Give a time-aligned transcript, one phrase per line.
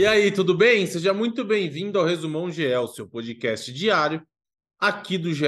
[0.00, 0.86] E aí, tudo bem?
[0.86, 4.22] Seja muito bem-vindo ao Resumão GL, seu podcast diário
[4.80, 5.44] aqui do GE.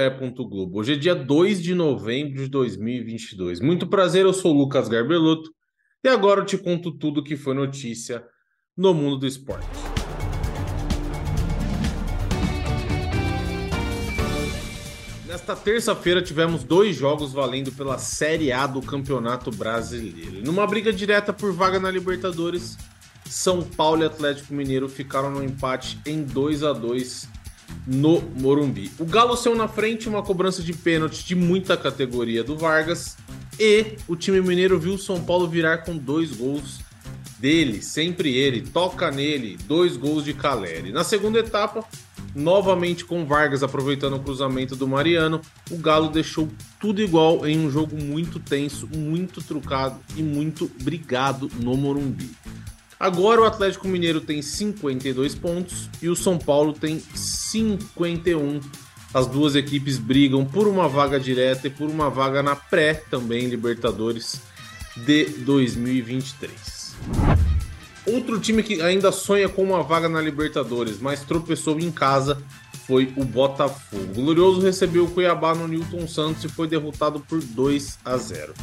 [0.47, 0.77] Globo.
[0.77, 3.59] Hoje é dia 2 de novembro de 2022.
[3.59, 5.49] Muito prazer, eu sou Lucas Garbelotto
[6.03, 8.23] e agora eu te conto tudo que foi notícia
[8.77, 9.65] no mundo do esporte.
[15.25, 20.43] Nesta terça-feira tivemos dois jogos valendo pela Série A do Campeonato Brasileiro.
[20.45, 22.77] Numa briga direta por vaga na Libertadores,
[23.25, 27.27] São Paulo e Atlético Mineiro ficaram no empate em 2 a 2
[27.85, 28.91] no Morumbi.
[28.99, 33.17] O Galo saiu na frente, uma cobrança de pênalti de muita categoria do Vargas,
[33.59, 36.79] e o time mineiro viu o São Paulo virar com dois gols
[37.37, 40.91] dele, sempre ele, toca nele, dois gols de Caleri.
[40.91, 41.85] Na segunda etapa,
[42.33, 46.47] novamente com Vargas aproveitando o cruzamento do Mariano, o Galo deixou
[46.79, 52.31] tudo igual em um jogo muito tenso, muito trucado e muito brigado no Morumbi.
[52.99, 58.59] Agora o Atlético Mineiro tem 52 pontos e o São Paulo tem 51.
[59.13, 63.47] As duas equipes brigam por uma vaga direta e por uma vaga na pré também
[63.47, 64.41] Libertadores
[64.97, 66.95] de 2023.
[68.05, 72.41] Outro time que ainda sonha com uma vaga na Libertadores, mas tropeçou em casa,
[72.85, 74.03] foi o Botafogo.
[74.03, 78.53] O Glorioso recebeu o Cuiabá no Newton Santos e foi derrotado por 2 a 0.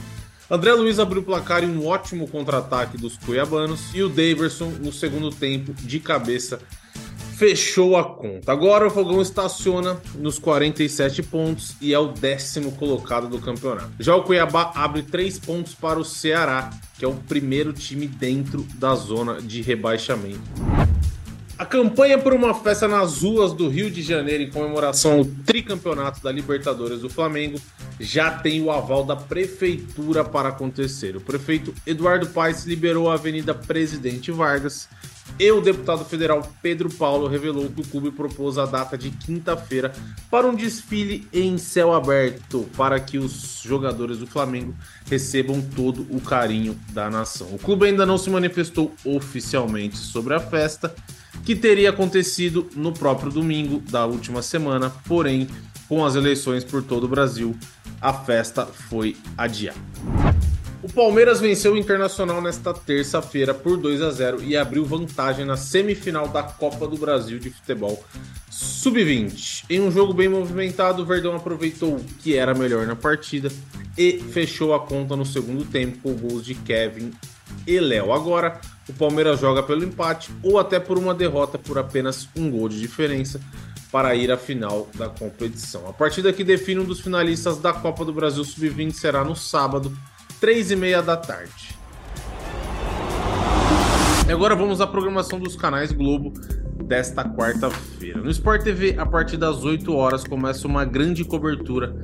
[0.50, 4.92] André Luiz abriu o placar em um ótimo contra-ataque dos cuiabanos e o Daverson, no
[4.92, 6.58] segundo tempo, de cabeça,
[7.36, 8.50] fechou a conta.
[8.50, 13.92] Agora o Fogão estaciona nos 47 pontos e é o décimo colocado do campeonato.
[14.00, 18.66] Já o Cuiabá abre 3 pontos para o Ceará, que é o primeiro time dentro
[18.74, 20.40] da zona de rebaixamento.
[21.60, 26.22] A campanha por uma festa nas ruas do Rio de Janeiro em comemoração ao tricampeonato
[26.22, 27.60] da Libertadores do Flamengo
[28.00, 31.16] já tem o aval da prefeitura para acontecer.
[31.16, 34.88] O prefeito Eduardo Paes liberou a Avenida Presidente Vargas
[35.38, 39.92] e o deputado federal Pedro Paulo revelou que o clube propôs a data de quinta-feira
[40.30, 44.74] para um desfile em céu aberto para que os jogadores do Flamengo
[45.04, 47.48] recebam todo o carinho da nação.
[47.52, 50.94] O clube ainda não se manifestou oficialmente sobre a festa
[51.44, 55.48] que teria acontecido no próprio domingo da última semana, porém,
[55.88, 57.56] com as eleições por todo o Brasil,
[58.00, 59.78] a festa foi adiada.
[60.82, 65.56] O Palmeiras venceu o Internacional nesta terça-feira por 2 a 0 e abriu vantagem na
[65.56, 68.02] semifinal da Copa do Brasil de Futebol
[68.50, 69.64] Sub-20.
[69.68, 73.52] Em um jogo bem movimentado, o Verdão aproveitou que era melhor na partida
[73.96, 77.12] e fechou a conta no segundo tempo com gols de Kevin
[77.66, 78.10] e Léo.
[78.10, 78.58] Agora,
[78.90, 82.78] o Palmeiras joga pelo empate ou até por uma derrota por apenas um gol de
[82.78, 83.40] diferença
[83.90, 85.88] para ir à final da competição.
[85.88, 89.96] A partida que define um dos finalistas da Copa do Brasil Sub-20 será no sábado,
[90.40, 91.78] 3 e meia da tarde.
[94.30, 96.32] Agora vamos à programação dos canais Globo
[96.84, 98.20] desta quarta-feira.
[98.20, 101.94] No Sport TV, a partir das 8 horas, começa uma grande cobertura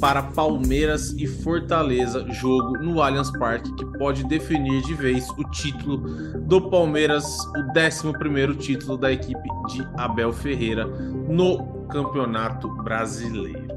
[0.00, 5.98] para Palmeiras e Fortaleza, jogo no Allianz Parque que pode definir de vez o título
[6.40, 7.24] do Palmeiras,
[7.54, 13.74] o 11 título da equipe de Abel Ferreira no Campeonato Brasileiro.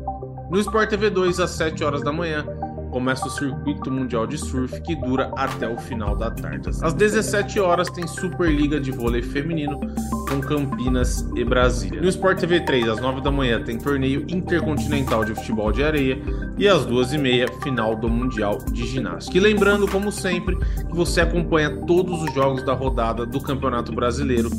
[0.49, 2.45] No Sport TV 2, às 7 horas da manhã,
[2.91, 6.69] começa o circuito mundial de surf que dura até o final da tarde.
[6.81, 9.79] Às 17 horas tem Superliga de vôlei feminino
[10.27, 12.01] com Campinas e Brasília.
[12.01, 16.17] No Sport TV 3 às 9 da manhã tem torneio intercontinental de futebol de areia
[16.57, 19.37] e às 2h30 final do mundial de ginástica.
[19.37, 24.49] E lembrando, como sempre, que você acompanha todos os jogos da rodada do Campeonato Brasileiro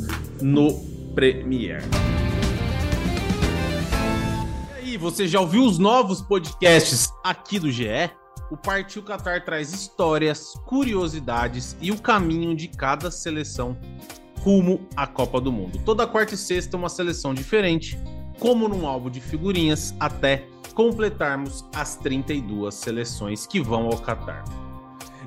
[0.41, 0.73] no
[1.13, 1.81] Premier.
[4.89, 8.09] E você já ouviu os novos podcasts aqui do GE?
[8.49, 13.77] o Partiu Qatar traz histórias, curiosidades e o caminho de cada seleção
[14.39, 15.79] rumo à Copa do Mundo.
[15.85, 17.99] Toda quarta e sexta uma seleção diferente,
[18.39, 24.43] como num álbum de figurinhas, até completarmos as 32 seleções que vão ao Qatar.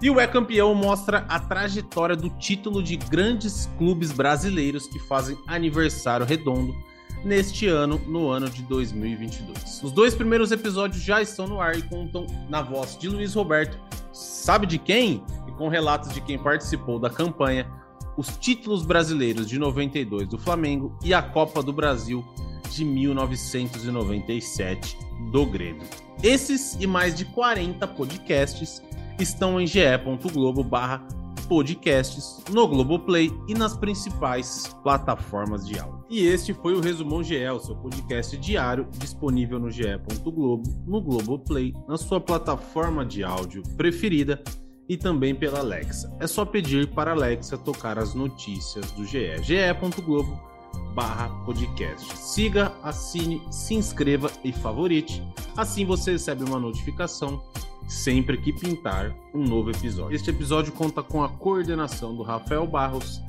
[0.02, 5.38] E o É Campeão mostra a trajetória do título de grandes clubes brasileiros que fazem
[5.46, 6.74] aniversário redondo
[7.24, 9.82] neste ano, no ano de 2022.
[9.82, 13.78] Os dois primeiros episódios já estão no ar e contam na voz de Luiz Roberto,
[14.12, 15.22] sabe de quem?
[15.46, 17.70] E com relatos de quem participou da campanha,
[18.16, 22.22] os títulos brasileiros de 92 do Flamengo e a Copa do Brasil
[22.70, 24.98] de 1997
[25.30, 25.86] do Grêmio.
[26.22, 28.82] Esses e mais de 40 podcasts
[29.18, 31.04] estão em ge.globo barra
[31.42, 36.04] podcasts, no Globoplay e nas principais plataformas de áudio.
[36.08, 41.72] E este foi o Resumão GE, o seu podcast diário disponível no ge.globo, no Globoplay,
[41.88, 44.42] na sua plataforma de áudio preferida
[44.88, 46.14] e também pela Alexa.
[46.20, 49.42] É só pedir para a Alexa tocar as notícias do GE.
[49.42, 50.52] ge.globo
[50.94, 52.16] barra podcast.
[52.16, 55.22] Siga, assine, se inscreva e favorite.
[55.56, 57.42] Assim você recebe uma notificação
[57.88, 60.14] sempre que pintar um novo episódio.
[60.14, 63.20] Este episódio conta com a coordenação do Rafael Barros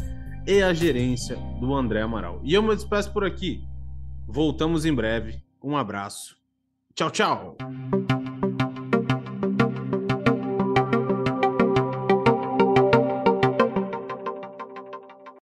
[0.48, 2.40] e a gerência do André Amaral.
[2.44, 3.64] E eu me despeço por aqui.
[4.28, 5.42] Voltamos em breve.
[5.62, 6.38] Um abraço.
[6.94, 7.58] Tchau, tchau.